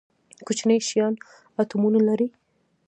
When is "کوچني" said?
0.45-0.77